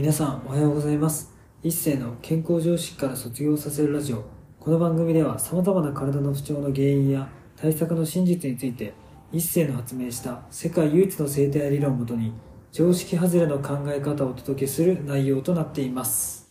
[0.00, 1.30] 皆さんおはようございます。
[1.62, 4.24] 一世の健康常識から卒業させるラジオ。
[4.58, 8.94] この番組では様々な体の不調の原因や対策の真実について
[9.30, 12.32] 一世の発明した世界唯一の生態理論をもとに
[12.72, 16.50] 常識外れの考え方をお届けする内容となっています。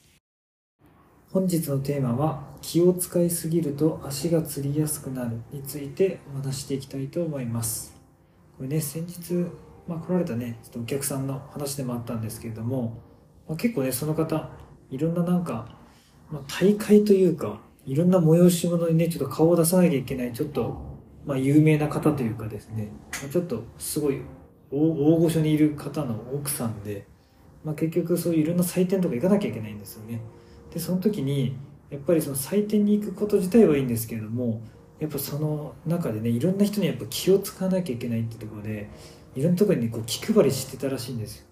[1.31, 7.97] 本日のテーマは気を使いすぎると足がつりやすくなるについてお話していきたいと思います。
[8.57, 9.33] これね先日、
[9.87, 13.09] まあ、来られたねちょっとお客さんの話でもあったんですけれども、
[13.49, 14.49] まあ、結構ねその方
[14.91, 15.67] いろんななんか、
[16.31, 20.79] まあ、大会というかいろんな催し物にねちょっと顔を出さなきゃいけないちょっと、
[21.25, 24.21] まあ、有名な方というかですね、まあ、ちょっとすごい
[24.71, 27.07] 大大御所にいる方の奥さんで、
[27.63, 30.21] まあ、結局そういういろんな祭典とか行かなきゃいけないんですよね。
[30.71, 31.57] でその時に
[31.89, 34.61] やっぱりその祭典に行くこと自体はいいんですけれども
[34.99, 38.91] やっぱその中でねいろんな人にやっぱ気を使わなきゃいけないってところで
[39.35, 41.48] いろんなところに、こう気配りしてたらしいんですよ。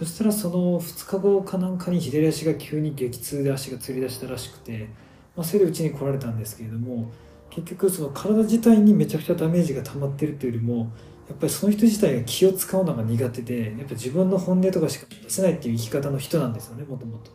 [0.00, 4.88] そしたらその2日後かなんかに左足が急に激痛で足がつり出したらしくて、
[5.36, 7.12] まあ、それでうちに来られたんですけれども
[7.50, 10.90] 結局その体自体にめちゃくちゃダメージが溜まってるっていうよりも
[11.28, 17.30] やっぱりその人自体が気を使うのが苦手でやっぱ自分の本音とかしか出せないっていう生き方の人なんですよねもともと。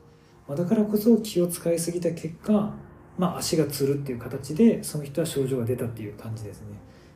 [0.48, 2.74] まあ、だからこそ気を使いすぎた結果、
[3.20, 6.68] まあ、足がつるっていう形でその人は症状が出たっていう感じですね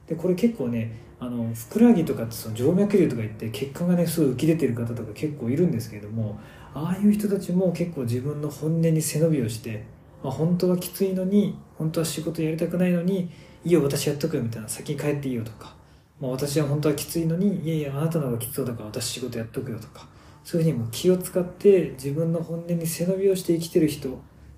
[0.10, 6.40] でこれ結構ねあのふくらはぎとかってその静脈瘤とか言って血管がねすごい浮き出てる方とか結構いるんですけれども
[6.74, 9.86] ああいう人たちも結構自分の本音に背伸びをして、
[10.24, 13.30] まあ、本当はきついのに本当は仕事やりたくないのに
[13.64, 15.76] いいよ私やっとくよみたいな先に帰っていいよとか、
[16.20, 20.08] まあ、私は本当はきついのにいやいやあなたの方がきつそうだから私仕事やっとくよとか
[20.44, 24.12] そういうふうにも気を使って自分の本音に背伸びをして生きてる人っ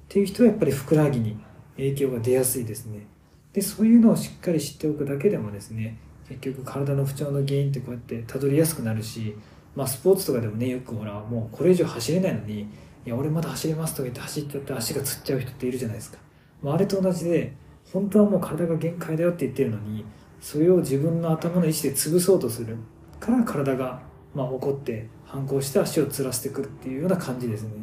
[0.07, 1.37] ていう人はやっぱりふくらはぎに
[1.75, 3.07] 影響が出やすいですね。
[3.53, 5.97] でそういうのをしっかり知っておくだけでもですね
[6.29, 9.35] 結局体の不調の原因ってこうやってたどりやすくなるし、
[9.75, 12.61] まあ、スポーツとかでもねよくほらもうこれ以上走れないのに
[13.05, 16.17] 「いや俺まだ走れます」とか言って走っちゃって足がつっちゃう人っているじゃないですか、
[16.61, 17.53] まあ、あれと同じで
[17.91, 20.05] 本当はもう体が限界だよって言ってるのに
[20.39, 22.77] それを自分の頭の意思で潰そうとする。
[23.21, 24.01] から体が
[24.33, 27.75] まあ怒って反抗して足をつらせてくるっていうような感じですね、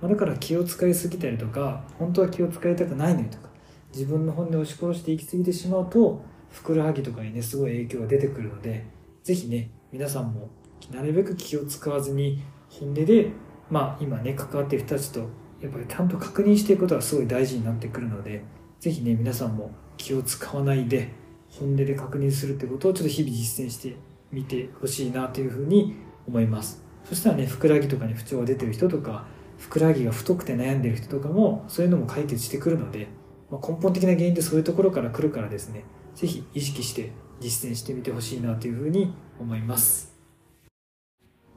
[0.00, 3.47] まあ、だから気を使いすぎたりとか本当は気を使いたくないのにとか
[3.92, 8.84] 自分の本音を押し殺して行き過ぎてしまうとふくらはぎとかにねすごい影響が出てくるので
[9.22, 10.48] 是非ね皆さんも
[10.90, 13.30] なるべく気を使わずに本音で
[13.70, 15.20] まあ今ね関わっている人たちと
[15.60, 18.42] やっぱりちゃんと確認していくことがすごい大事になってくるので
[18.80, 21.12] 是非ね皆さんも気を使わないで
[21.50, 23.96] 本音で確認するってことをちょっと日々実践して
[24.30, 25.96] みてほしいなというふうに
[26.26, 26.84] 思います。
[27.04, 29.24] そしたらねふくらはぎとかに不調が出てる人とか
[29.56, 33.08] ふくらはぎが太くて悩んでる人とかもそういうのも解決してくるので、
[33.50, 35.84] まあ、根本的な原因ってそういうところから来るからですね。
[36.14, 40.14] 是非意識して実践してみてほしいなというふうに思います。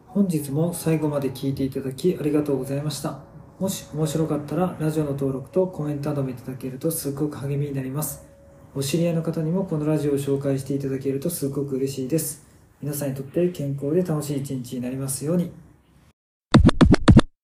[0.07, 3.19] 本日も最後まで聞いていただきありがとうございました。
[3.59, 8.25] もし面白かったらラジオの登録とコメントなどもいただけるとすごく励みになります。
[8.73, 12.45] お知り合いの方にもこのラジオを紹介していただけるとすごく嬉しいです。
[12.81, 15.51] 皆さんにとって健康で楽しい一日になりますように。